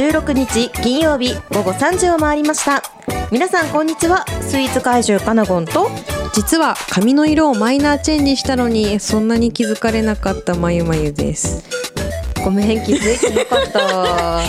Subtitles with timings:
[0.00, 2.82] 16日金曜日午後3時を回りました。
[3.30, 4.24] 皆さんこんにちは。
[4.40, 5.90] スイーツ怪獣カナゴンと。
[6.32, 11.68] 実は髪の色をマイナーチェンジしたのにそんなに気づかれなかったまゆまゆです。
[12.42, 13.78] ごめん気づいてなかった。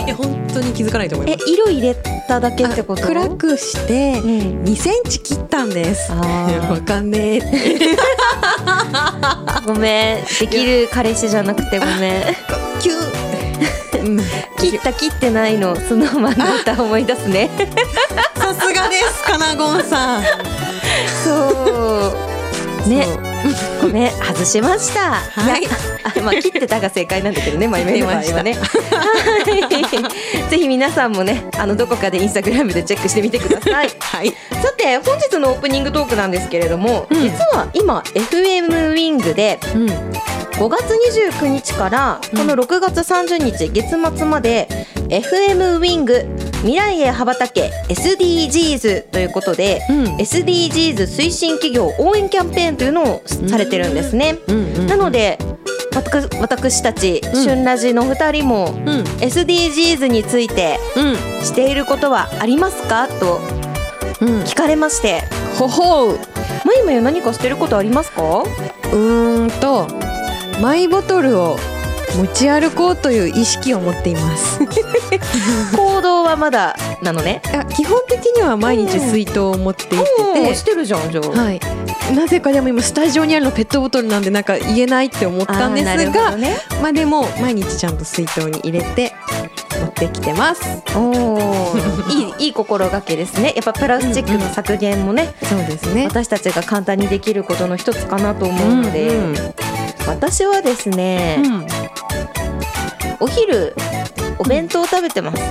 [0.06, 1.50] いや本当に気づかないと思いえます。
[1.50, 1.94] 色入れ
[2.26, 3.02] ただけってこと？
[3.02, 4.64] 暗くしてうん。
[4.64, 6.10] 2センチ切ったんです。
[6.12, 6.70] あー。
[6.70, 7.40] わかんねえ
[9.68, 10.24] ごめん。
[10.40, 12.22] できる彼氏じゃなくてごめん。
[12.80, 13.31] キュン
[14.04, 14.20] うん
[14.58, 17.50] 切った切ってないのスノーマンの歌思い出すね。
[18.36, 20.22] さすがですかなごんさん。
[21.24, 22.12] そ
[22.86, 22.88] う。
[22.88, 23.06] ね。
[23.80, 25.14] ごめん外しました。
[25.14, 25.62] はい。
[25.62, 25.70] や
[26.04, 28.54] あまあ切ってたが正解なんだけどねまゆめの場合はね。
[28.54, 28.66] は
[30.46, 30.50] い。
[30.50, 33.88] ぜひ皆さんもねあのどこかでインスタグラムでチェックしてみてください。
[33.98, 34.30] はい。
[34.62, 37.20] さて本日のオープニングトークなんですけれども、うん。
[37.20, 39.88] 実は今 FM ウィングでうん
[40.62, 40.94] 5月
[41.40, 44.68] 29日からこの6月30日月末まで
[45.08, 46.24] FM ウィング
[46.60, 50.04] 未来へ羽ばたけ SDGs ということで、うん。
[50.18, 54.38] SDGs 推進企業応援キャンペーンというのをされてるんですね。
[54.46, 55.36] うんうんなので
[55.96, 57.42] 私私たち、うん。
[57.42, 59.02] 旬ラジの2人もうん。
[59.18, 61.42] SDGs についてうん。
[61.42, 63.08] していることはありますか？
[63.08, 63.40] と
[64.20, 64.28] うん。
[64.44, 65.24] 聞かれまして。
[65.58, 66.18] ほほう。
[66.64, 68.22] まゆまゆ何かしてることありますか？
[68.22, 69.88] うーんと
[70.60, 71.56] マイボトルを
[72.16, 74.60] 持ち歩こうという意識を持っています。
[75.76, 77.40] 行動はまだなのね。
[77.74, 81.28] 基本的には毎日水筒を持って行ってて、してるじゃんじゃあ。
[81.28, 81.60] はい、
[82.14, 89.14] なぜかでも今スタジオにあるのペットボトルなんでなんか言えないって思ったんですがどね、まあでも毎日ちゃんと水筒に入れて
[89.80, 90.82] 持ってきてます。
[90.94, 91.74] おお、
[92.10, 93.54] いいいい心がけですね。
[93.56, 96.06] やっぱプラスチックの削減もね、そうですね。
[96.06, 99.61] 私たちが簡単にできることの一つかなと思うので、うんうん
[100.12, 101.66] 私はですね、うん。
[103.20, 103.74] お昼
[104.38, 105.42] お弁当を食べてます。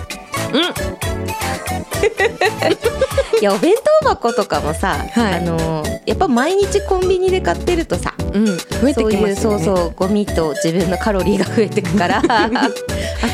[3.41, 5.33] いやお弁当箱とかもさ、はい。
[5.35, 8.53] あのやっぱ毎日コンビニで買ってるとさ、うん増
[8.89, 9.63] えてそういうきますよね。
[9.63, 12.49] そうそうゴミと自分のカロリーが増えてくから、 あ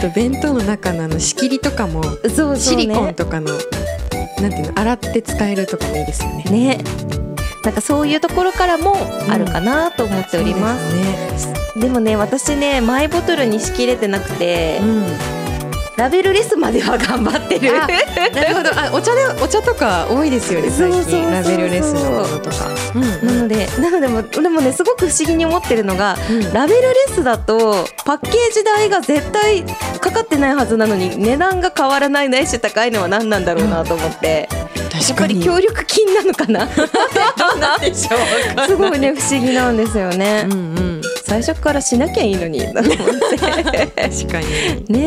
[0.02, 2.60] と弁当の中のあの仕切りとかもそうそうね。
[2.60, 3.52] シリコンとかの
[4.42, 6.44] なんていうの洗って使えるとかもいいですよね。
[6.44, 6.78] ね
[7.64, 8.96] なんかそういうところからも
[9.30, 15.38] あるかなと思っております,、そうですねでもね私ねマイボトルにしきれてなくて、うん。
[15.98, 17.72] ラベルレスまでは頑張ってる。
[17.76, 18.70] あなるほど。
[18.70, 21.30] あお茶でお茶とか多いですよね最近。
[21.32, 22.70] ラベルレスのものとか
[23.24, 26.54] なのでなのでもでもねすごく不思議に思ってるのが、うん。
[26.54, 29.64] ラベルレスだとパッケージ代が絶対
[30.00, 34.50] かかってないはずなのに値段が変わらないないし高いのは何なんだろうなと思って、
[34.98, 36.68] やっぱり協力金なのかな？
[38.68, 41.02] すごいね不思議なんですよね、うんうん。
[41.26, 42.60] 最初からしなきゃいいのに。
[42.62, 42.98] と思って
[43.38, 44.86] 確かに。
[44.90, 45.00] ね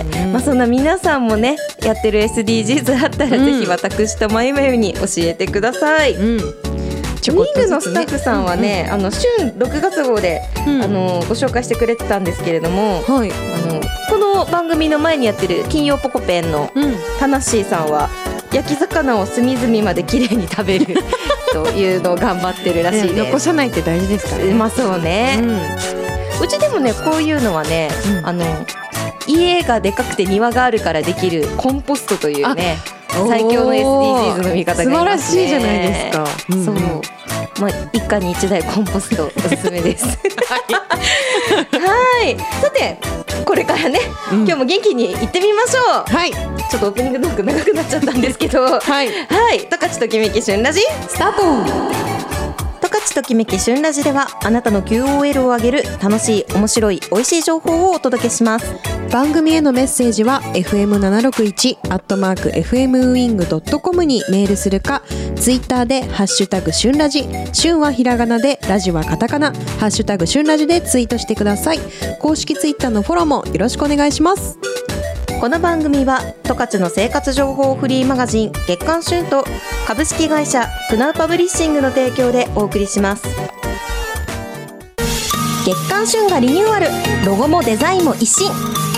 [0.00, 3.44] え、うんまあそんな皆さんもねやってる SDGs あったら、うん。
[3.44, 6.14] ぜひ私とまゆまゆに教えてください。
[6.14, 6.54] うん。
[7.20, 10.82] ちウィングのスタッフさんはね、あの旬6月号で、うん。
[10.82, 13.30] あのご紹介してくれてたんですけれども、はい。
[13.30, 13.80] あの
[14.10, 16.96] この番組の前にやってる金曜ポコペンのうん。
[17.18, 18.10] タナッシーさんは
[18.54, 20.96] 焼き魚を隅々まで綺麗に食べる
[21.52, 23.44] というのを頑張ってるらしいね残です。
[23.46, 24.54] さないって大事ですからね。
[24.54, 25.40] まあそうね、
[26.40, 28.26] うちでもねこういうのはね、うん。
[28.26, 28.44] あの
[29.26, 32.78] 家がでかくて庭があるからできるコンポストというね
[33.18, 34.96] うん最強の SDGs の見方がね。
[34.96, 36.24] 素晴らしいじゃないですか。
[36.50, 36.64] うん。
[36.64, 36.74] そう
[37.60, 40.06] まあ一家に一台コンポストおすすめです。
[41.72, 42.36] はい。
[42.60, 42.98] さて
[43.44, 44.00] これからね、
[44.32, 44.38] うん。
[44.38, 46.16] 今日も元気に行ってみましょう。
[46.16, 46.32] はい。
[46.32, 48.62] ちょっとオープニングトーク長くなっちゃったんですけど。
[48.62, 49.08] ははい。
[49.08, 49.10] い
[49.60, 52.13] 十勝ときめき旬ラジスタート
[53.04, 58.74] 十勝ときめき旬ラジではあなたの QOL を上げる楽しい面白い美味しい情報をお届けします。
[59.12, 65.02] 番組へのメッセージは fm761 アットマーク fmwing.com にメールするか
[65.36, 71.78] ツイッターでハッシュタグ旬ラジ旬はひらがなでラジはカタカナハッシュタグ旬ラジでツイートしてください。
[72.20, 74.58] 公式ツイッターのフォローもよろしくお願いします。
[75.40, 79.44] この番組は十勝の生活情報フリーマガジン月刊旬と
[79.86, 83.24] 株式会社クナウパブリッシングの提供でお送りします。
[85.66, 86.86] 月刊旬がリニューアル
[87.26, 88.50] ロゴもデザインも一新。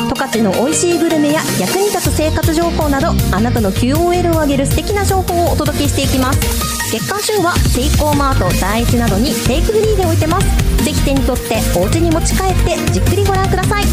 [0.08, 6.66] 十勝の美味しいグルメや役に立つ生活情報などあなたの QOL を上げる素敵な情報をお届けしていきます。
[6.92, 10.46] 月刊旬はセイコーマート第一などにテイクフリーで置いてます。
[10.84, 13.84] ぜひ手に取ってお家に持ち帰ってじっくりご覧ください。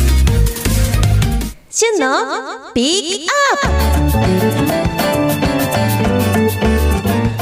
[1.75, 3.33] 旬のピック
[3.63, 3.71] アッ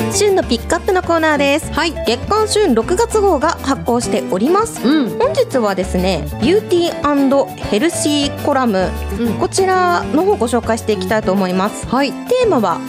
[0.08, 0.18] プ。
[0.18, 1.70] 旬ののピックアップのコーナーです。
[1.74, 1.92] はい。
[2.06, 4.88] 月刊旬6月号が発行しております。
[4.88, 5.20] うん。
[5.20, 8.90] 本日はですねビューティーヘルシーコラム
[9.20, 9.34] うん。
[9.34, 11.86] こちらの方をご紹介していきたいと思います。
[11.88, 12.14] はい。
[12.14, 12.80] テーマは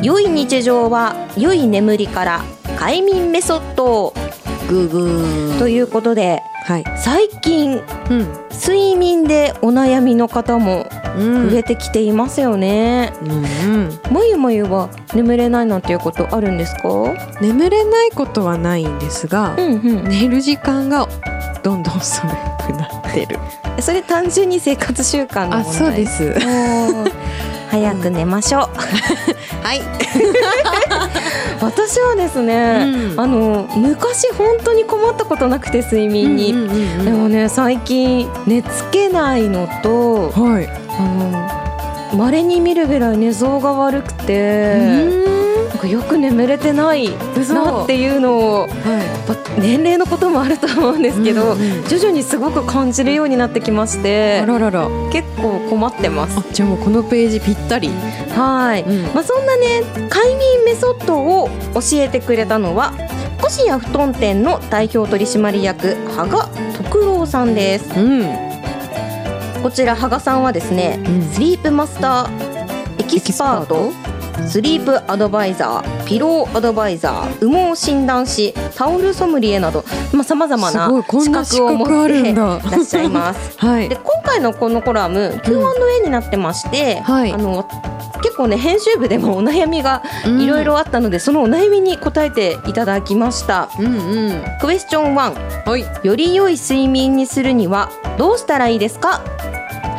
[0.00, 2.40] 良い日常は良い眠りから
[2.78, 4.14] 快眠メソッド
[4.68, 5.58] グーグー。
[5.58, 6.84] ということではい。
[6.96, 10.86] 最近うん睡眠でお悩みの方も
[11.16, 11.50] うん。
[11.50, 13.12] 増えてきていますよね、
[14.10, 16.88] まゆまゆは眠れないなんていうことあるんですか？
[17.40, 20.08] 眠れないことはないんですがうんうん。
[20.08, 21.06] 寝る時間が
[21.62, 22.26] どんどん遅く
[22.72, 23.38] なってる。
[23.80, 26.34] それ単純に生活習慣の問題あそうです
[27.74, 28.60] 早く寝ましょう、
[29.64, 29.82] はい。
[31.60, 33.20] 私はですね、うん。
[33.20, 37.04] あの昔本当に困ったことなくて睡眠に、うんうんうんうん。
[37.04, 40.68] でもね最近寝つけないのとはい。
[40.96, 41.02] あ
[42.12, 45.33] の稀に見るぐらい寝相が悪くて、
[45.84, 54.88] かよく眠れてないなっていうのをはやっぱ年齢のこともあると思うんですけど、うんうん徐々にすごく感じるようになってきましいてあららら。
[55.12, 56.38] 結構困ってます。
[56.38, 57.90] あじゃあもうこのページぴったり。
[58.34, 59.02] はい、うん。
[59.14, 62.94] まあ、そんなね快眠メソッドを教えてくれたのは
[63.44, 68.00] 越谷布団店の代表取締役羽賀徳郎さんです。
[68.00, 68.24] うん。
[69.62, 71.22] こちら羽賀さんはですね、うん。
[71.22, 73.92] スリープマスターエキスパート？
[74.48, 79.84] スリープアドバイザーピローアドバイザー羽毛診断士タオルソムリエなど
[80.24, 80.88] さまざ、まな
[81.20, 83.56] 資な資格を持っていらっしゃいます。
[83.58, 83.88] はい。
[83.88, 87.32] で今回のこのコラム Q&A になってまして、はい。
[87.32, 87.66] あの
[88.22, 90.40] 結構ね編集部でもお悩みがうん。
[90.40, 93.68] いろいろあったので、そのお悩みに答えていただきました。
[93.78, 93.88] うんう
[94.32, 94.42] ん。
[94.60, 95.84] クエスチョン1はい。
[96.02, 99.20] より良い睡眠にするにはどうしたらいいですか？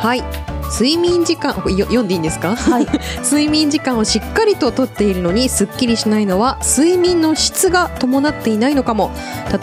[0.00, 0.24] はい
[0.70, 2.54] 睡眠時間読んでいいんですか？
[2.56, 2.86] はい。
[3.24, 9.10] 睡眠時間をしっかりととっているのにすっきりしないのは睡眠の質が伴っていないのかも。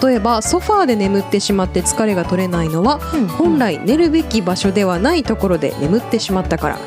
[0.02, 3.00] 例えばソファーで眠ってしまって疲れが取れないのは
[3.38, 6.78] 本来寝るべき場所ではないところで眠ってしまったから。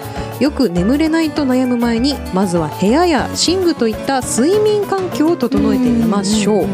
[0.40, 6.68] よく眠れないと悩む前にまずは部屋や寝具といった睡眠環境を整えてみましょう、うん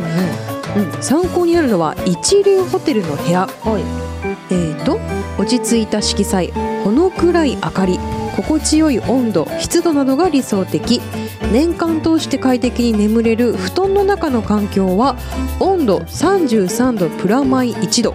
[1.01, 3.41] 参考になるのは一流ホテルの部屋。
[3.63, 3.83] はい。
[4.51, 4.99] えー、と
[5.39, 6.51] 落ち着いた色彩。
[6.51, 7.99] ほの暗い明かり
[8.37, 11.01] 心地よい温度湿度などが理想的。
[11.53, 15.17] 年間通して快適に眠れる布団の中の環境は
[15.61, 18.15] 温度33度プラマイ1度。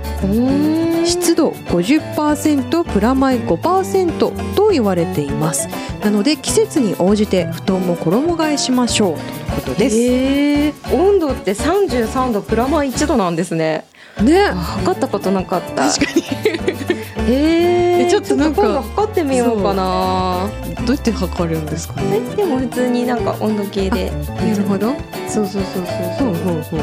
[1.06, 5.70] 湿度50%プラマイ5%と言われています。
[6.04, 9.13] なので季節に応じて布団も衣替えしましょう。
[9.13, 13.86] ということです、えー、温度って33度プラマイ1度なんですね。
[14.22, 14.46] ね。
[14.48, 15.90] 測ったことなかった。
[15.90, 16.97] 確かに
[17.29, 20.50] えー、えちょっとなんか測ってみようかな。
[20.85, 22.01] どうやって測るんですか？
[22.01, 24.94] ねえでも普通になんか温度計でなるほど？
[25.27, 25.85] そうそうそうそう
[26.18, 26.33] そう。
[26.35, 26.81] ほうほう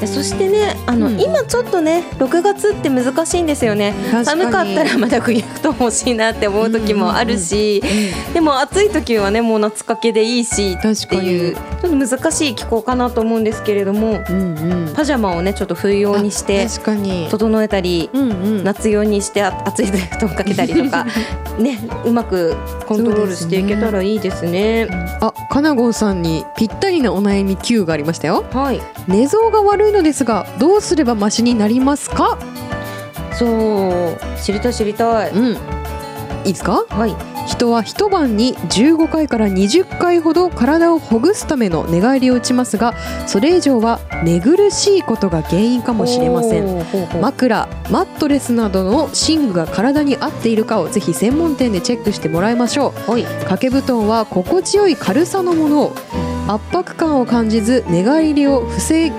[0.00, 1.20] でそしてねあの、うん。
[1.20, 3.94] 今ちょっとね6月って難しいんですよね。
[4.24, 7.82] 寒かったらまだ冬布団欲しいなって思う時もあるし、
[8.32, 14.94] でも暑い時はねもう夏掛けでいいしっていうちょっと難しい気候かなと思うんですけれどもうんうん。
[14.94, 17.28] パジャマをねちょっと冬用にして確かに。
[17.30, 18.64] 整えたりうんうん。
[18.64, 21.06] 夏用にしてあ暑い時布団かけたりとか
[21.58, 24.88] ねうまくコントロールしていけたらいいですね。
[25.20, 28.44] あかなごんさんにぴったりなお悩み Q がありましたよ。
[28.52, 28.80] はい。
[29.08, 32.38] 寝相が悪いのですがどうすればマシになりますか？
[33.32, 35.30] そう知りたい知りたい。
[35.30, 35.58] うん
[36.44, 36.84] いいですか？
[36.88, 37.14] はい。
[37.46, 42.94] 人は一晩に15回から20回ほど体をほぐすための寝返りを打ちますが
[43.26, 46.64] それ以上は寝苦しいことが原因かもしれません
[47.20, 53.24] 枕マットレスなどの寝具が体に合っているかをぜひ専門店でチェックしてもらいましょうはい。
[53.24, 55.92] 掛け布団は心地よい軽さのものを
[56.46, 59.10] 圧迫感を感じず寝返りを防い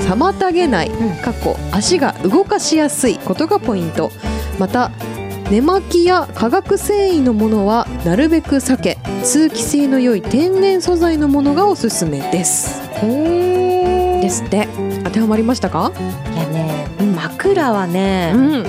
[0.00, 4.10] 妨げない、んかっこ足が動かしやすいことがポイント。
[4.58, 4.90] また
[5.50, 12.80] 寝巻きや化学繊維のものはなるべく避け通気性の良い天然素材のものがおすすめです。
[13.00, 14.68] でですって。
[15.04, 15.92] 当てはまりましたか？
[16.34, 18.64] いやね、枕はね、ん。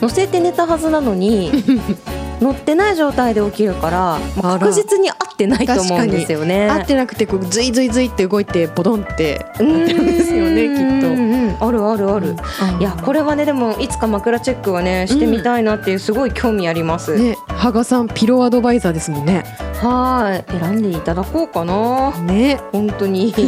[0.00, 1.52] 乗せて寝たはずなのに
[2.40, 6.68] 乗ってない状態で起きるから、ま確実に合ってないと思うんですよね。
[6.68, 11.08] 合ってなくてこうズイズイズイって動いてボドンってうなってるんですよねきっと。
[11.08, 12.36] うんあるあるある。
[12.78, 17.16] いやこれはねでもいつか枕チェックはねしてみたいなっていうすごい興味あります。
[17.16, 19.44] ね、羽賀さんピローアドバイザーですもんね。
[19.80, 22.60] はい選んでいただこうかなね。
[22.72, 23.30] 本当に。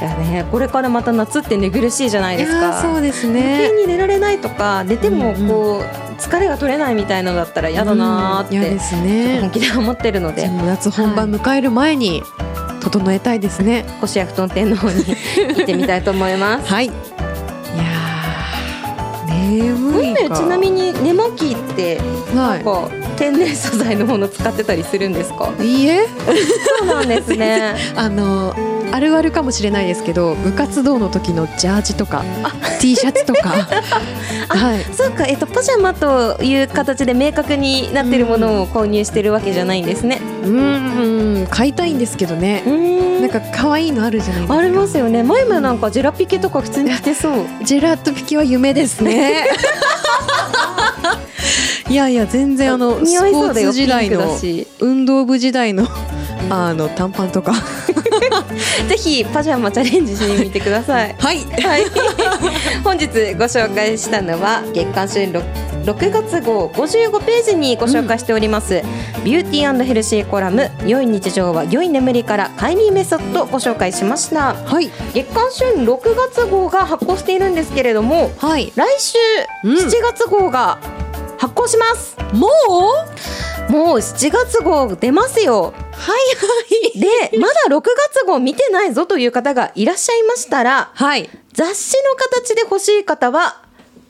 [0.00, 2.80] いやねこれからまた夏って寝苦しいじゃないですか。
[2.80, 9.50] そうです余ね 寝られないとか寝てもこう、疲れが取れないみたいのだったら嫌だなーって、うん嫌です本ね。
[9.52, 10.48] 気で思ってるので。
[10.48, 12.22] 夏本番迎える前に
[12.80, 13.84] 整えたいですね。
[14.00, 15.04] 腰や布団店の方に
[15.56, 16.72] 行ってみたいと思います。
[16.72, 16.86] はい。
[16.86, 22.00] いやー眠いちなみに寝巻きって
[22.34, 25.50] なんはか天然素材のもの使ってたりするんですか？
[25.60, 26.06] いいいえ。
[26.78, 27.74] そうなんですね。
[27.96, 28.54] あの
[28.92, 32.24] あるあるかもしれないですけど部活動の時のジャージとか
[32.80, 33.50] T シャツとか
[34.48, 40.20] はいそうか、えっと、パジャマという形で明確になってるものを購入してるわけじゃないんですね。
[40.44, 45.22] うーん買いたいんですけどねうんなんか可愛いのあるじゃないですかありますよね。
[45.22, 47.32] 前もなんかジェラピケとか普通に着てそう。
[47.64, 49.46] ジェラートピケは夢ですね
[51.90, 53.54] いやいや全然あの似スポー。
[53.54, 54.38] ツ時代の。
[54.80, 55.86] 運動部時代の
[56.50, 57.52] あの短パンとか
[58.88, 61.14] ぜひパジャマチャレンジしてみてください。
[61.18, 61.44] はい。
[61.44, 61.84] はい。
[62.84, 65.44] 本日ご紹介したのは月刊春六
[65.84, 68.82] 6月号55ページにご紹介しております、
[69.24, 74.54] ビューティーヘルシーコラム良い日常は良い眠りから快眠メソッドをご紹介しました。
[74.54, 74.90] はい。
[75.14, 78.72] 月刊春6月号が発行しているんですけれどもはい。
[78.76, 79.16] 来週
[79.64, 79.76] うん。
[79.76, 80.78] 7月号が
[81.38, 82.48] 発行します、も
[83.68, 83.72] う？
[83.72, 86.12] もう7月号出ますよは
[86.94, 86.98] い。
[86.98, 91.28] でまだ6月号見てないぞという方がいらっしゃいましたらはい。
[91.52, 93.62] 雑誌の形で欲しい方は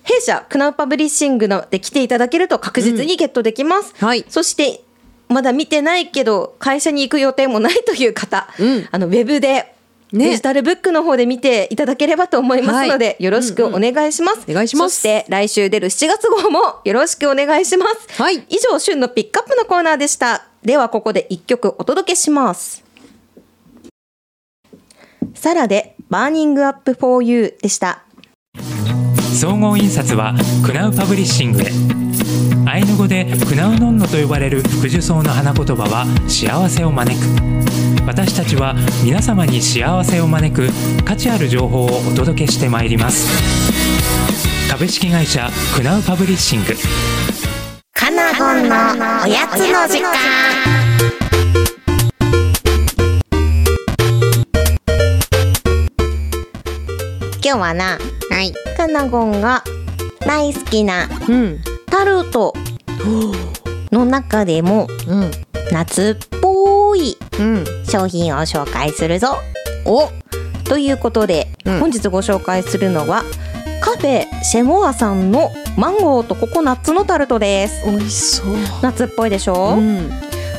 [0.02, 4.25] 弊社クナウパブリッシングので来ていただけると確実にゲットできます、はい。
[4.28, 4.83] そして
[5.28, 8.88] まだ見てないけど会社に行く予定もないという方、うん。
[8.90, 9.75] あのウェブで
[10.12, 10.30] ね。
[10.30, 14.97] デジタルブックの方で見ていただければと思いますので、よろしくお願いします、お願いします。
[14.97, 18.23] そして来週出る7月号もよろしくお願いします。
[18.23, 18.37] はい。
[18.49, 22.84] 以上旬のピックアップのコーナーでしたではここで一曲お届けします。
[25.32, 28.04] サラでバーニングアップフォーユーでした。
[29.40, 31.70] 総合印刷はクナウパブリッシングへ
[32.70, 37.25] アイヌ語でクナウノンノと呼ばれる福寿草の花言葉は幸せを招く。
[38.06, 40.68] 私たちは皆様に幸せを招く
[41.02, 43.26] 価値ある情報をお届けしてまいります。
[44.70, 46.75] 株式会社クナウパブリッシング。
[48.09, 48.75] カナゴンの
[49.23, 50.15] おやつの時間。
[57.45, 57.99] 今日はな、
[58.31, 59.62] はい、カナゴンが
[60.21, 61.61] 大好きなうん
[61.91, 62.55] タルト
[63.93, 65.31] の中でもうん
[65.71, 69.37] 夏っぽいうん商品を紹介するぞ。
[69.85, 70.09] お
[70.65, 71.81] ということで、うん。
[71.81, 73.23] 本日ご紹介するのは
[73.80, 77.85] カフェシェモアさんのマンゴーとココナッツのタルトです。
[77.87, 78.56] 美味しそう。
[78.82, 80.11] 夏っぽいでしょ、うん。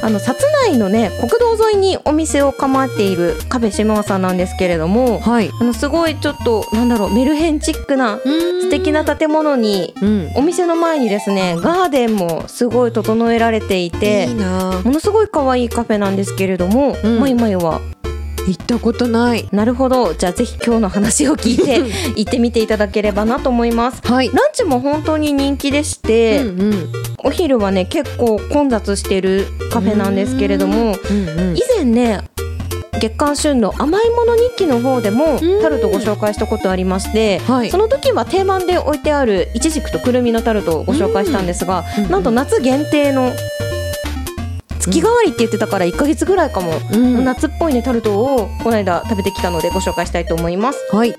[0.01, 0.35] あの薩
[0.65, 5.51] 内のね国道沿いにお店を構えているカフェシェモアさんなんですけれどもはい。
[5.59, 10.31] あのすごいちょっとなんだろうメルヘンチックな素素敵な建物にうん。
[10.35, 14.81] お店の前にですねガーデンもすごい整えられていていいな。
[14.83, 17.19] ものすごい可愛いカフェなんですけれども、うん。
[17.19, 17.81] まいまいは
[18.49, 19.47] 行ったことない。
[19.51, 20.13] なるほど。
[20.13, 21.79] じゃあぜひ今日の話を聞いて
[22.15, 24.01] 行ってみていただければなと思います。
[24.03, 24.29] はい。
[24.29, 26.93] ランチも本当に人気でして、うんうん。
[27.23, 32.21] お昼はね結構混雑してるカフェなんですけれどもうんうん以前ね
[32.93, 35.61] 月刊旬の甘いもの日記の方でもうん。
[35.61, 37.69] タルトご紹介したことありまして、はい。
[37.69, 42.11] その時は定番で置いてあるイチジクとくるみのタルトをご紹介したんですが、うん。
[42.11, 43.31] なんと夏限定の
[44.89, 47.23] 月替わりって言ってたから1ヶ月ぐらいかも、うん。
[47.23, 50.79] 夏っぽいねタルトをこの間食べてきたのでご紹介したいと思います。
[50.91, 51.15] はい。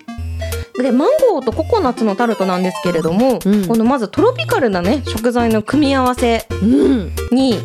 [0.83, 3.67] でマンゴーとココナッツのタルトなんですけれども、うん。
[3.67, 7.13] このまずトロピカルなね食材の組み合わせうん。
[7.31, 7.59] に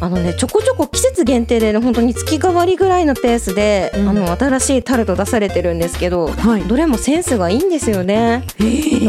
[0.00, 8.44] あのねちょこちょこ季節限定でね本当に月替わりぐらいのペースで、うんあの新しいタルト出されてるんですけどはいどれもセンスがいいんですよね。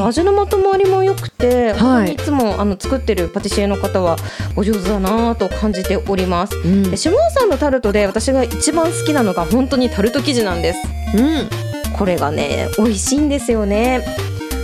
[0.01, 4.15] 味のまとまりも良くて、はいいつもあの作ってるパティシエの方は
[4.55, 6.55] お上手だなぁと感じております。
[6.55, 10.79] うんで下尾さんのタルトで私が一番好きなのが本当にタルト生地なんです。
[11.15, 11.49] うん
[11.97, 14.01] これがね美味しいんですよね。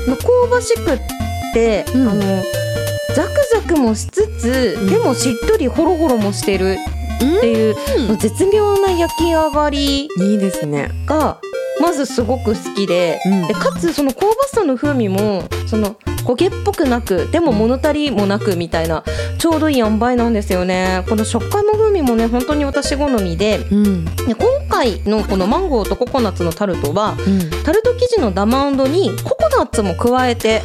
[0.06, 1.00] 香ばしくっ
[1.53, 2.44] て、うんあの
[3.15, 4.89] ザクザクもしつつ、うん。
[4.89, 6.77] でもしっとりホロホロもしてる
[7.17, 7.75] っていう、
[8.10, 8.17] うん。
[8.17, 10.89] 絶妙な焼き上がりいいですね。
[11.05, 11.39] が
[11.81, 13.48] まずすごく好きで,、うん。
[13.48, 15.95] でかつその香ばしさの風味もその
[16.25, 19.03] 焦げっぽくなくでも物足りもなくみたいな
[19.39, 21.03] ちょうどいい塩梅なんですよね。
[21.10, 24.05] この食感も風味もね本当に私好みでうん。
[24.05, 24.38] で今
[24.69, 27.63] 回のこのマンゴーとココナッツのタルトはうん。
[27.63, 30.62] タルト生地のダマンドにココナッツも加えて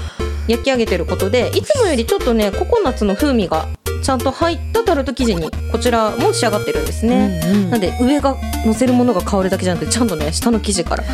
[0.49, 3.69] 焼き上げてることでいつもよりちょっとねココナッツの風味が
[4.03, 7.41] ちゃんと入ったタルト生地にこちらも仕上がってるんですね。
[7.45, 11.05] うんなんで上が乗せるものが変わるだけじゃなくてちゃんとね下の生地から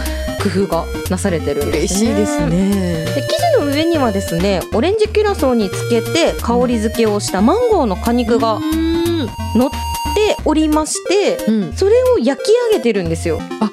[0.43, 2.13] 工夫がなされてるんですね。
[2.13, 9.27] 嬉しいですねで生地の上にはですねオレンジキュラソーにつけて香り付けをしたマンゴーの果肉がうん
[9.57, 13.41] 乗っておりまして、うんそれを焼き上げてるんですよ。
[13.61, 13.71] あ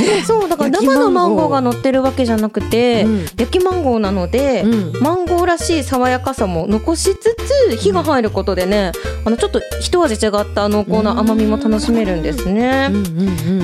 [0.26, 1.52] そうだから生のマンゴー。
[1.52, 3.26] が乗ってるわけじゃなくて、うん。
[3.36, 5.02] 焼きマンゴーなので、うん。
[5.02, 7.36] マンゴーらしい爽やかさも残しつ
[7.70, 8.92] つ火が入ることでね、
[9.24, 12.90] あのちょっと一味違った濃厚な甘みも楽しめるんですね。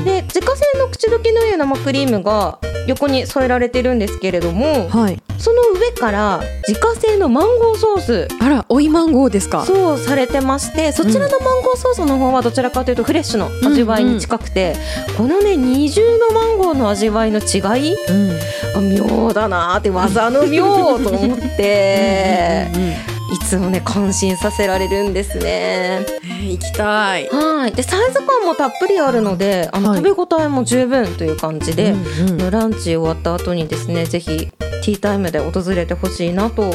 [0.04, 2.58] で自家製の口どけのいい生クリームが
[2.88, 5.22] 横に添えられてるんですけれどもはい。
[5.38, 9.64] その上から自家製のマンゴーソースあら追いマンゴーですか？
[9.64, 14.74] そうされてましてそちらのマンゴーソースの方はどちらかというとフレッシュの味わいに近くて、
[15.16, 17.58] このね二重のマンゴーの味わいの違
[17.92, 18.32] いうん。
[18.76, 22.66] あ妙だなーって技の妙と思って。
[22.74, 23.17] うんうんうんい
[23.48, 25.44] つもね感心させられるんですね。
[25.44, 27.28] えー行きたい。
[27.28, 27.72] はい。
[27.72, 30.02] でサイズ感もたっぷりあるのであの、はい。
[30.02, 32.36] 食べ応えも十分という感じで、うんうん。
[32.38, 36.70] のランチ終わった後にですねぜひティータイムで訪れてほしいなと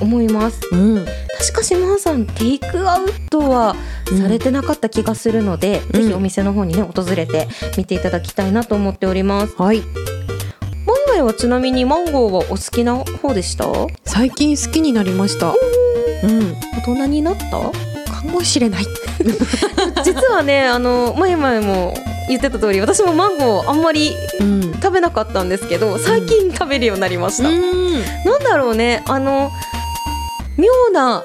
[0.00, 0.60] 思います。
[0.72, 1.04] うん。
[1.38, 3.76] 確か島田さんテイクアウトは
[4.18, 6.02] されてなかった気がするので、うん。
[6.02, 7.46] ぜひお店の方にね訪れて
[7.76, 9.54] 見ていただきたいなと思っております。
[9.56, 9.82] はい。
[10.86, 13.66] マイマイはちなみにマンゴーはお好きな方でした？
[13.66, 15.54] 大最近好きになりました
[16.22, 16.56] うん。
[16.82, 17.46] 人になった？
[17.50, 17.72] か
[18.24, 18.86] もしれない。
[20.04, 21.94] 実はねあのマイマイも
[22.28, 24.72] 言ってた通り私もマンゴーあんまりうん。
[24.74, 27.50] 食べなかったんですけど最近食べるようになりました、な
[28.38, 29.50] んだろうねあの
[30.56, 31.22] 妙な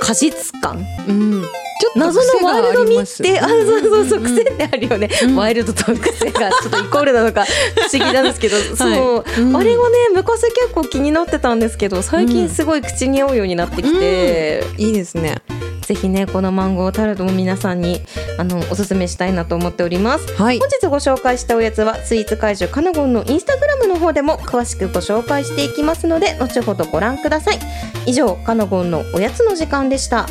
[0.00, 0.84] 果実感。
[1.08, 1.44] うん
[1.80, 5.36] ちょっと謎のワイルド味ってあそうそうそううん癖ってあるよね、うん。
[5.36, 8.86] ワイルドと癖がちょっとイコールなのか不思議なんですけど、そ
[9.18, 9.56] う、うん。
[9.56, 15.36] あれがね昔結構気になってたんですけど最近すごい口に合うようになってきて、いいですね。
[15.82, 18.00] ぜひねこのマンゴータルトも皆さんに
[18.38, 20.32] あのおすすめしたいなと思っております。
[20.40, 20.58] はい。
[20.58, 27.58] 本日ご紹介したおやつはスイーツ怪獣カナゴンのインスタグラムの方でも詳しくご紹介していきますので後ほどご覧ください。
[28.06, 30.26] 以上カナゴンのおやつの時間でした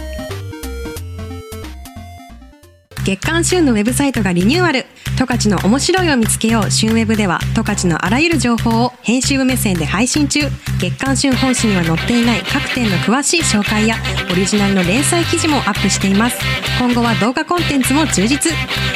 [3.05, 4.85] 月刊旬のウェブサイトがリニューアル。
[5.17, 6.71] 十勝の面白いを見つけよう。
[6.71, 10.39] 旬ウェブでは十勝のあらゆる情報を編集部目線で配信中。
[10.79, 13.97] 月刊旬本誌には載っていない各店の詳しい紹介や
[14.31, 16.39] オリジナルの連載記事もアップしています。
[16.79, 18.53] 今後は動画コンテンツも充実。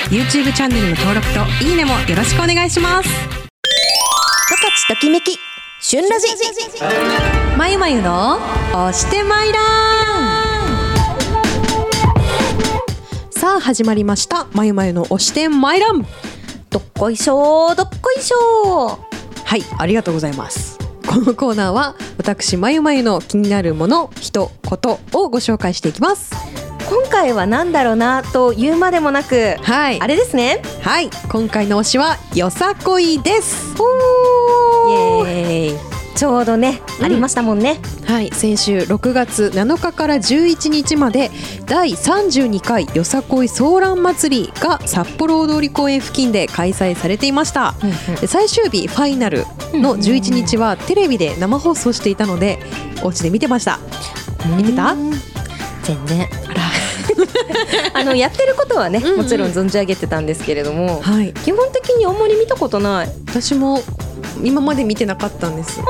[0.10, 3.10] YouTube チャンネルの登録といいねもよろしくお願いします。
[3.10, 3.14] 十
[4.56, 5.38] 勝ときめき。
[5.82, 6.28] 旬ラジ
[7.58, 8.38] まゆまゆの
[8.72, 10.07] 押してまいら
[13.38, 14.48] さあ始まりました。
[14.54, 16.08] まゆまゆの推し店マイラン。
[16.72, 18.98] どっこいしょーどっこいしょ
[19.46, 20.80] はいありがとうございます。
[21.08, 26.34] このコーナーは私まゆまゆの気になるもの人ことをご紹介していきます。
[26.34, 30.02] ー今回は何だろうなと言うまでもなくはい。
[30.02, 30.64] あれですね。
[30.82, 31.12] はい。
[31.30, 33.76] 今回の推しはよさこいです。
[34.88, 34.92] イ
[35.30, 35.87] エーイ
[36.18, 37.06] ちょうどね、うん。
[37.06, 37.80] ありましたもんね。
[38.06, 41.30] はい先週6月7日から11日まで
[41.66, 47.76] 第32回よさこいソーラン祭りが札幌大通公園付近で開催されていました。
[48.20, 52.60] で最終日ファイナルの11日はテレビで生放送していたので
[53.04, 53.80] お家で見てました。
[54.58, 54.94] 見てた？
[54.94, 55.12] うん
[55.84, 56.28] 全然
[57.94, 59.18] あのやってることはね、うんうん。
[59.20, 61.34] もちろん存じ上げてたんですけれどもはい。
[61.46, 63.10] 基本的にあんまり見たことない。
[63.28, 63.82] 私も
[64.44, 65.82] 今まで見てなかったんです。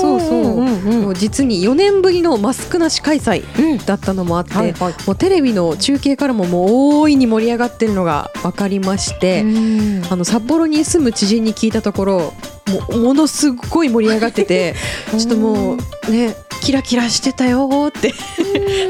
[0.00, 0.60] そうそう。
[0.60, 1.02] うんうん。
[1.02, 3.78] もう実に4年ぶりのマスクなし開催うん。
[3.78, 4.94] だったのもあって、はいはい。
[5.06, 10.02] もうテレビの中継からももう大いに盛り上がってるのが分かりまして、うん。
[10.10, 12.34] あの札幌に住む知人に聞いたところ
[12.68, 14.74] もうものすごい盛り上がってて
[15.18, 18.14] ちょっともうねキラキラしてたよーって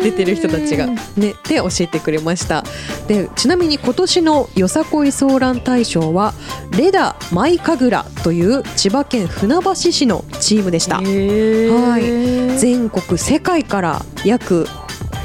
[0.03, 2.63] 出てる人たちがねで教えてくれました。
[3.09, 6.35] でちなみに今年のよさこいソーラン大賞は
[6.77, 10.97] レダマイカグラという千葉県船橋市のチームでした。
[10.97, 12.59] はい。
[12.59, 14.67] 全国世界から約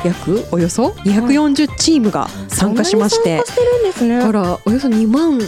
[0.05, 3.23] 約およそ？240チームが参加しまして。
[3.23, 4.19] そんなに参加してるんですね。
[4.19, 5.39] だからおよそ2万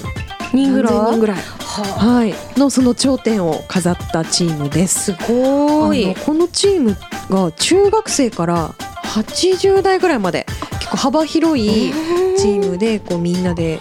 [0.53, 0.93] 人ぐらい？
[0.93, 1.37] 人ぐらい？
[1.37, 5.13] ははい、のその頂点を飾ったチームです。
[5.15, 6.15] すごい。
[6.15, 6.95] このチーム
[7.29, 8.69] が中学生から
[9.03, 10.45] 80代ぐらいまで
[10.79, 11.93] 結構幅広い
[12.37, 13.79] チームでこうみんなで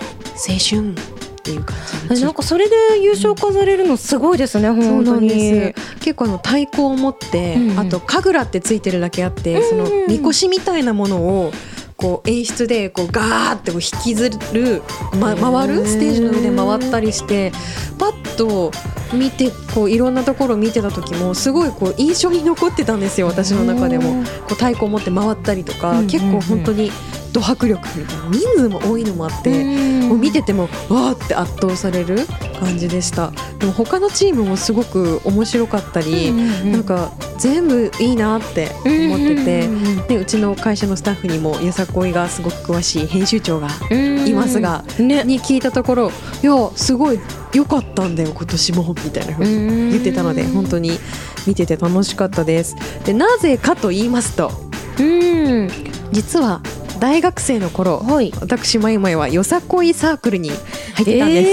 [0.48, 0.94] 青春っ
[1.42, 1.76] ていう感
[2.14, 7.78] じなんかそれで優勝飾れるのすごいですね、そう本当に結構あの太鼓を持って、うんうん。
[7.78, 10.08] あと神楽ってついてるだけあって、そのうんうん。
[10.08, 11.52] みこしみたいなものを
[11.98, 14.82] こう演出でこうガーってこう引きずる、
[15.20, 15.84] ま、回る？
[15.84, 17.50] ステージの上で回ったりして
[17.98, 18.70] パッと
[19.12, 24.24] 見てこういろんなところを見てた時もすごいこう印象に残ってたんですよ私の中でも。
[24.48, 26.90] こう太鼓を持って回ったりとか、結構本当に
[27.32, 29.64] ド迫力みたいな人数も多いのもあって、
[30.08, 32.26] もう見ててもわーって圧倒される
[32.58, 33.32] 感じでした。
[33.58, 36.32] でも他のチームもすごく面白かったり、
[36.64, 39.68] なんか全部いいなって思ってて、
[40.08, 45.22] でうちの会社のスタッフにもよさこいがすごく詳しい編集長がいますが、ね。
[45.24, 47.20] に聞いたところいやすごい
[47.52, 50.98] 良かったんだよ今年もみたいな風に言ってたので本当に
[51.46, 52.76] 見てて楽しかったです。
[53.04, 54.50] でなぜかと言いますと
[54.98, 55.68] うん。
[56.12, 56.60] 実は
[56.98, 58.32] 大学生の頃はい。
[58.40, 60.50] 私まゆまゆはよさこいサークルに
[60.94, 61.50] 入ってたんです、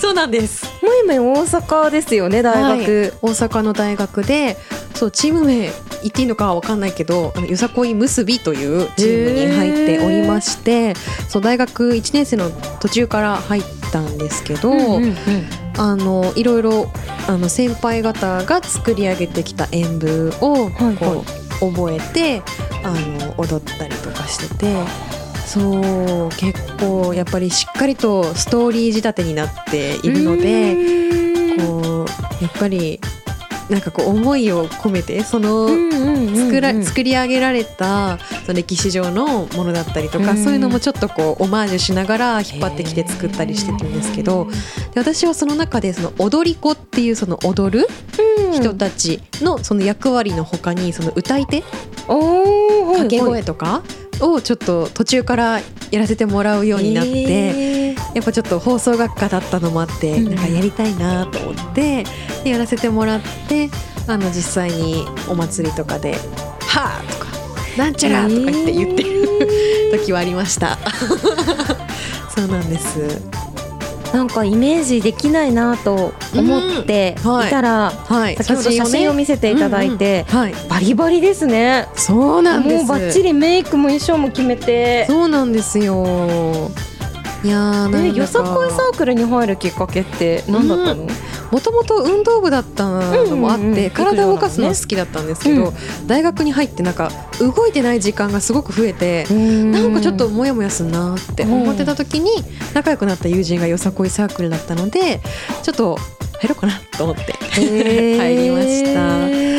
[0.00, 0.64] そうなんです。
[0.82, 4.56] もいもい大阪ですよね大学、大阪の大学で
[5.02, 5.72] そうチーム名言っ
[6.12, 10.94] ていいのかは分かんないけどあのよさこい結びというチームに入っておりまして
[11.28, 15.14] そう大学1年生の途中から入ったんですけど、うんうんうん。
[15.76, 16.92] あのいろいろ
[17.26, 21.24] あの先輩方が作り上げてきた演舞をはいこ
[21.60, 22.42] う、覚えて
[22.84, 24.76] あの踊ったりとかしてて
[25.46, 30.76] そう結構やっぱりしっかりとストーリー仕立てになっているので
[31.58, 33.00] こうやっぱり
[33.72, 35.68] なんかこう思いを込めてその
[36.36, 40.36] 作ら作り上げられたその歴史上のものだったりとか、うん。
[40.36, 44.48] そういうのもちょっとこうオマージュしながら引っ張ってきて作ったりしてるんですけど
[44.92, 47.86] で私はその中でその踊り子っていうその踊る
[48.52, 53.82] 人たちのその役割の他にその歌い手掛け声とか
[54.20, 57.81] をちょっと途中からやらせてもらうようになって。
[58.12, 62.04] てやっぱちょっと放送学科だったのもあって、うんなんかやりたいなと思って
[62.44, 63.70] でやらせてもらって
[64.06, 66.14] あの実際にお祭りとかで
[66.68, 67.26] 「はあ」とか
[67.76, 70.78] 「なんちゃら」とか言って言ってる時はありました。
[72.34, 73.42] そうなんです。
[74.12, 82.76] なんかイメージできないなと思っていいたら、はい、先ほど写真を見せていただいて、うんうんはい、バリバリですねそうなんです。
[82.76, 86.70] もうバッチリメイクも衣装も決めてそうなんですよ。
[87.44, 88.04] いやーなんだか。
[88.04, 91.06] えよさこいサークルに入るきっかけって何だったの、
[91.50, 95.72] もともと運動部だったのもあって、うんうんうん体を動かすの好きだったんですけど、う
[96.06, 102.30] 大学に入ってなんか動いてない時間がすごく増えて、なんかちょっとモヤモヤすんなって思ってた時に
[102.74, 105.20] 仲良くなった友人がよさこいサークルだったので
[105.62, 105.96] ちょっと
[106.40, 109.00] 入ろうかなと思って 入りました。
[109.00, 109.51] もう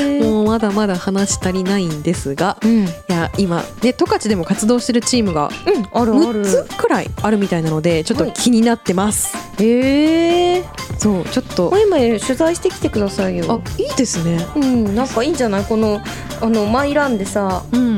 [0.54, 5.50] まだまだ話足りないんですがうん、うん、いや今ね十勝でも活動してるチームが
[5.92, 10.64] あるあ6るつくらいあるみたいなのでちょっと気になってます、へえ
[11.00, 13.46] そうちょっともう今取材してきてくださいよ。
[13.50, 14.46] あいいですね。
[14.56, 15.66] うんなんかいいんじゃない？
[15.66, 16.00] この
[16.40, 17.98] あのマイランでさうん。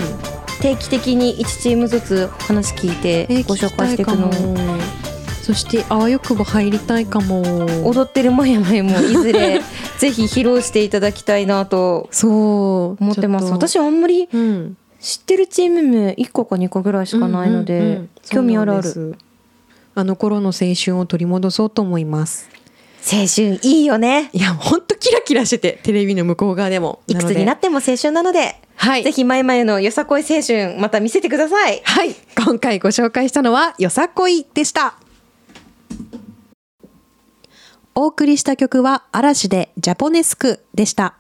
[0.62, 4.32] 定期的に1チームずつ話聞いてえーご紹介していくの。
[4.32, 5.05] 聞きたいかも
[5.46, 7.44] そしてあわよくば入りたいかも。
[7.88, 9.62] 踊ってるまやまやもいずれ。
[10.00, 12.10] ぜひ披露していただきたいなと。
[12.10, 13.04] そう。
[13.04, 13.52] 思ってます。
[13.52, 14.76] 私あんまりうん。
[15.00, 18.10] 知ってるチーム名1個か2個ぐらいしかないので、うんうんうん。
[18.28, 19.16] 興味あるある。
[19.94, 22.50] あの頃の青春を取り戻そうと思います。
[23.04, 24.32] 青春いいよね。
[24.34, 27.02] いやほんとキラキラしててテレビの向こう側でも。
[27.06, 29.04] いくつになっっても青春なので、はい。
[29.04, 31.82] ぜひまゆまゆのよさこい青春また見せてください。
[31.84, 32.16] はい。
[32.36, 34.96] 今回ご紹介したのはよさこいでした
[37.98, 41.16] お送りした曲は嵐でジャポネスクでした。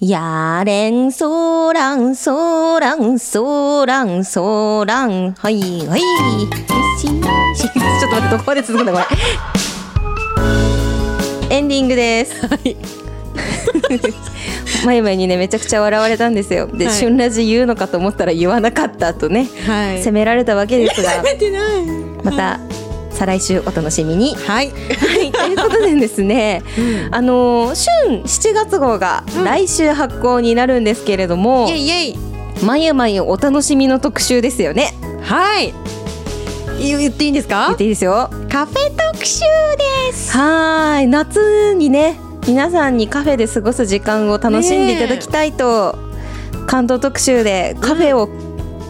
[0.00, 5.34] やれんそらんそらんそらんそらん。
[5.34, 6.00] はいはい。
[7.00, 7.28] ちょっと
[8.08, 8.98] 待ってどこまで続くんだこ
[11.48, 11.56] れ。
[11.56, 12.44] エンディングです。
[12.48, 12.76] はい。
[14.84, 16.66] まゆまゆにねめちゃくちゃ笑われたんですよ。
[16.66, 16.94] で、はい。
[16.96, 19.48] 旬ラジ言うのかと思ったら言わなかったとね。
[19.64, 19.98] はい。
[20.02, 21.22] 責められたわけですが。
[22.24, 22.58] また
[23.18, 24.36] 再来週お楽しみに。
[24.36, 24.72] はい、は
[25.20, 26.62] い、ということでですね、
[27.10, 32.18] あの春7月号が来週発行になるんですけれども、イエイイエイ。
[32.62, 34.94] まゆまゆお楽しみの特集ですよね。
[35.22, 35.74] はい。
[36.78, 37.66] 言言っていいんですか？
[37.66, 38.30] 言っていいですよ。
[38.48, 38.76] カフェ
[39.12, 39.40] 特集
[40.10, 40.36] です。
[40.36, 45.98] はーい、夏にね、皆さんにカフェで過ごす時間を楽しんでいただきたいと、
[46.68, 48.28] 関東特集でカフェを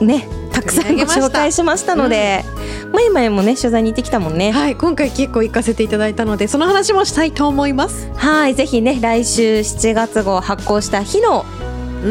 [0.04, 2.44] ね、たくさんご紹介しましたので、
[2.92, 4.52] まゆまゆもね取材に行ってきたもんね。
[4.52, 11.44] はい今回結構行かせていただいたのでその話もしたいと思います、はい、ぜひね来週7月号発行した日の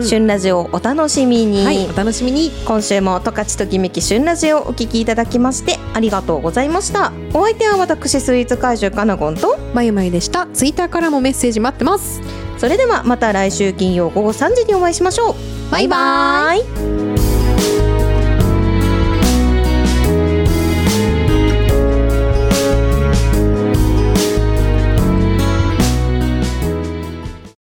[0.03, 1.65] 旬ラジオをお楽しみに。
[1.65, 2.51] はいお楽しみに。
[2.65, 7.11] 今週も十勝ときめき旬ラジオをお聞きいただきましてありがとうございました。
[7.33, 10.47] お相手は私スイーツ怪獣かなごんとまゆまゆでした。
[10.47, 12.21] ツイッターからもメッセージ待ってます。
[12.57, 15.71] それではまた来週金曜午後3時にお会いしましょう。
[15.71, 17.16] バイバイ